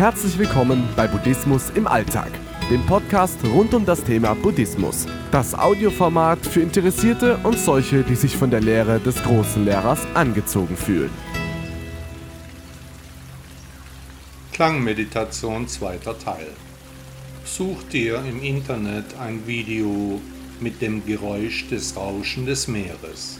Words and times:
Herzlich 0.00 0.38
willkommen 0.38 0.88
bei 0.96 1.06
Buddhismus 1.06 1.68
im 1.74 1.86
Alltag, 1.86 2.30
dem 2.70 2.80
Podcast 2.86 3.36
rund 3.44 3.74
um 3.74 3.84
das 3.84 4.02
Thema 4.02 4.32
Buddhismus. 4.32 5.06
Das 5.30 5.52
Audioformat 5.52 6.38
für 6.38 6.62
Interessierte 6.62 7.36
und 7.42 7.58
solche, 7.58 8.02
die 8.02 8.14
sich 8.14 8.34
von 8.34 8.50
der 8.50 8.62
Lehre 8.62 8.98
des 8.98 9.22
großen 9.22 9.62
Lehrers 9.62 10.00
angezogen 10.14 10.74
fühlen. 10.74 11.10
Klangmeditation 14.54 15.68
zweiter 15.68 16.18
Teil. 16.18 16.48
Such 17.44 17.82
dir 17.92 18.24
im 18.26 18.42
Internet 18.42 19.04
ein 19.20 19.46
Video 19.46 20.18
mit 20.60 20.80
dem 20.80 21.04
Geräusch 21.04 21.68
des 21.68 21.94
Rauschen 21.94 22.46
des 22.46 22.68
Meeres. 22.68 23.38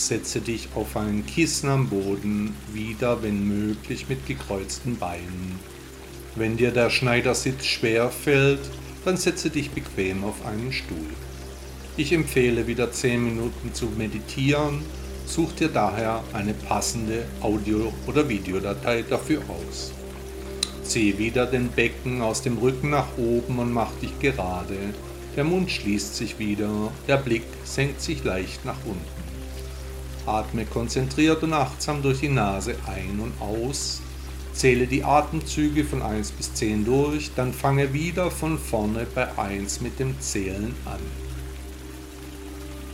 Setze 0.00 0.40
dich 0.40 0.70
auf 0.74 0.96
einen 0.96 1.26
Kissen 1.26 1.68
am 1.68 1.90
Boden, 1.90 2.56
wieder 2.72 3.22
wenn 3.22 3.46
möglich 3.46 4.08
mit 4.08 4.26
gekreuzten 4.26 4.96
Beinen. 4.96 5.60
Wenn 6.34 6.56
dir 6.56 6.70
der 6.70 6.88
Schneidersitz 6.88 7.66
schwer 7.66 8.08
fällt, 8.08 8.60
dann 9.04 9.18
setze 9.18 9.50
dich 9.50 9.72
bequem 9.72 10.24
auf 10.24 10.46
einen 10.46 10.72
Stuhl. 10.72 11.10
Ich 11.98 12.14
empfehle 12.14 12.66
wieder 12.66 12.90
10 12.90 13.22
Minuten 13.22 13.74
zu 13.74 13.90
meditieren, 13.98 14.80
such 15.26 15.52
dir 15.52 15.68
daher 15.68 16.24
eine 16.32 16.54
passende 16.54 17.26
Audio- 17.42 17.92
oder 18.06 18.26
Videodatei 18.26 19.02
dafür 19.02 19.42
aus. 19.48 19.92
Zieh 20.82 21.18
wieder 21.18 21.44
den 21.44 21.68
Becken 21.68 22.22
aus 22.22 22.40
dem 22.40 22.56
Rücken 22.56 22.88
nach 22.88 23.18
oben 23.18 23.58
und 23.58 23.70
mach 23.70 23.92
dich 24.00 24.18
gerade. 24.18 24.78
Der 25.36 25.44
Mund 25.44 25.70
schließt 25.70 26.16
sich 26.16 26.38
wieder, 26.38 26.90
der 27.06 27.18
Blick 27.18 27.44
senkt 27.64 28.00
sich 28.00 28.24
leicht 28.24 28.64
nach 28.64 28.78
unten. 28.86 29.29
Atme 30.30 30.64
konzentriert 30.64 31.42
und 31.42 31.52
achtsam 31.52 32.02
durch 32.02 32.20
die 32.20 32.28
Nase 32.28 32.76
ein 32.86 33.20
und 33.20 33.32
aus. 33.40 34.00
Zähle 34.52 34.86
die 34.86 35.04
Atemzüge 35.04 35.84
von 35.84 36.02
1 36.02 36.32
bis 36.32 36.54
10 36.54 36.84
durch, 36.84 37.30
dann 37.34 37.52
fange 37.52 37.92
wieder 37.92 38.30
von 38.30 38.58
vorne 38.58 39.06
bei 39.14 39.38
1 39.38 39.80
mit 39.80 39.98
dem 39.98 40.20
Zählen 40.20 40.74
an. 40.84 41.00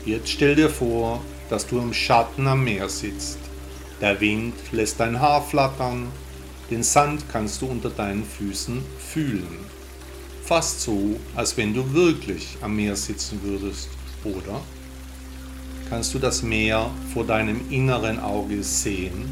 Jetzt 0.05 0.29
stell 0.29 0.55
dir 0.55 0.71
vor, 0.71 1.21
dass 1.51 1.67
du 1.67 1.79
im 1.79 1.93
Schatten 1.93 2.47
am 2.47 2.65
Meer 2.65 2.89
sitzt. 2.89 3.39
Der 4.01 4.21
Wind 4.21 4.55
lässt 4.73 5.01
dein 5.01 5.21
Haar 5.21 5.43
flattern, 5.43 6.09
den 6.71 6.83
Sand 6.83 7.25
kannst 7.33 7.63
du 7.63 7.67
unter 7.67 7.91
deinen 7.91 8.25
Füßen 8.25 8.83
fühlen. 8.99 9.59
Fast 10.45 10.83
so, 10.83 11.19
als 11.35 11.57
wenn 11.57 11.75
du 11.75 11.93
wirklich 11.93 12.57
am 12.61 12.77
Meer 12.77 12.95
sitzen 12.95 13.41
würdest, 13.43 13.89
oder? 14.23 14.61
Kannst 15.89 16.15
du 16.15 16.19
das 16.19 16.43
Meer 16.43 16.91
vor 17.15 17.25
deinem 17.25 17.61
inneren 17.71 18.19
Auge 18.19 18.61
sehen? 18.65 19.25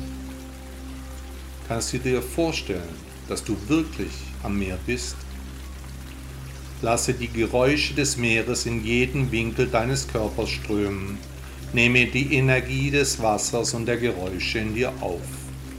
Kannst 1.66 1.92
du 1.92 1.98
dir 1.98 2.22
vorstellen, 2.22 2.94
dass 3.28 3.42
du 3.42 3.56
wirklich 3.66 4.12
am 4.44 4.56
Meer 4.56 4.78
bist? 4.86 5.16
Lasse 6.80 7.12
die 7.12 7.26
Geräusche 7.26 7.94
des 7.94 8.16
Meeres 8.16 8.66
in 8.66 8.84
jeden 8.84 9.32
Winkel 9.32 9.66
deines 9.66 10.06
Körpers 10.06 10.50
strömen. 10.50 11.18
Nehme 11.72 12.06
die 12.06 12.34
Energie 12.34 12.88
des 12.88 13.20
Wassers 13.20 13.74
und 13.74 13.86
der 13.86 13.96
Geräusche 13.96 14.60
in 14.60 14.76
dir 14.76 14.92
auf. 15.00 15.22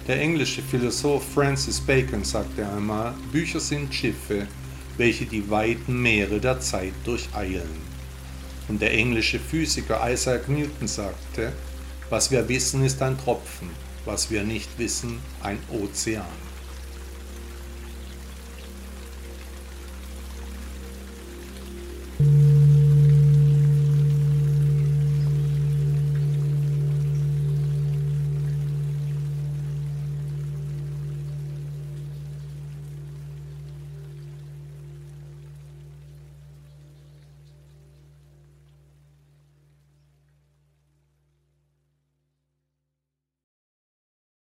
Der 0.09 0.19
englische 0.19 0.61
Philosoph 0.61 1.23
Francis 1.33 1.79
Bacon 1.79 2.25
sagte 2.25 2.67
einmal, 2.67 3.13
Bücher 3.31 3.61
sind 3.61 3.93
Schiffe, 3.93 4.45
welche 4.97 5.25
die 5.25 5.49
weiten 5.49 6.01
Meere 6.01 6.41
der 6.41 6.59
Zeit 6.59 6.93
durcheilen. 7.05 7.94
Und 8.67 8.81
der 8.81 8.93
englische 8.93 9.39
Physiker 9.39 10.01
Isaac 10.09 10.49
Newton 10.49 10.87
sagte, 10.87 11.51
was 12.09 12.31
wir 12.31 12.47
wissen 12.47 12.83
ist 12.83 13.01
ein 13.01 13.17
Tropfen, 13.17 13.69
was 14.05 14.31
wir 14.31 14.43
nicht 14.43 14.77
wissen 14.77 15.19
ein 15.43 15.59
Ozean. 15.69 16.25